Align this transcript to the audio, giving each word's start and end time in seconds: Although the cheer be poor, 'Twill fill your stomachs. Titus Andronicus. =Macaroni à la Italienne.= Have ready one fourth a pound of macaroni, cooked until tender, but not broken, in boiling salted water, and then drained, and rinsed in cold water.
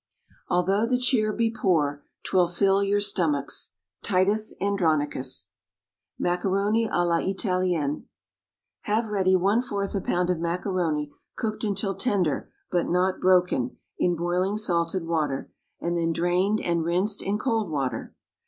Although 0.49 0.87
the 0.87 0.97
cheer 0.97 1.31
be 1.31 1.51
poor, 1.51 2.03
'Twill 2.23 2.47
fill 2.47 2.81
your 2.81 2.99
stomachs. 2.99 3.73
Titus 4.01 4.51
Andronicus. 4.59 5.51
=Macaroni 6.17 6.87
à 6.89 7.05
la 7.07 7.17
Italienne.= 7.19 8.07
Have 8.85 9.09
ready 9.09 9.35
one 9.35 9.61
fourth 9.61 9.93
a 9.93 10.01
pound 10.01 10.31
of 10.31 10.39
macaroni, 10.39 11.13
cooked 11.35 11.63
until 11.63 11.93
tender, 11.93 12.51
but 12.71 12.89
not 12.89 13.19
broken, 13.21 13.77
in 13.99 14.15
boiling 14.15 14.57
salted 14.57 15.05
water, 15.05 15.51
and 15.79 15.95
then 15.95 16.11
drained, 16.13 16.59
and 16.59 16.83
rinsed 16.83 17.21
in 17.21 17.37
cold 17.37 17.69
water. 17.69 18.15